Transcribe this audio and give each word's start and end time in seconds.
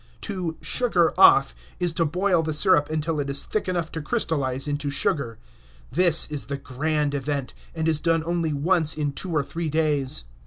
To 0.21 0.57
"sugar 0.61 1.13
off" 1.15 1.53
is 1.79 1.93
to 1.93 2.05
boil 2.05 2.41
the 2.41 2.55
sirup 2.55 2.89
until 2.89 3.19
it 3.19 3.29
is 3.29 3.43
thick 3.45 3.69
enough 3.69 3.91
to 3.91 4.01
crystallize 4.01 4.67
into 4.67 4.89
sugar. 4.89 5.37
This 5.91 6.25
is 6.31 6.45
the 6.45 6.57
grand 6.57 7.13
event, 7.13 7.53
and 7.75 7.87
is 7.87 7.99
done 7.99 8.23
only 8.25 8.51
once 8.51 8.95
in 8.97 9.11
two 9.13 9.31
or 9.31 9.43
three 9.43 9.69
days. 9.69 10.23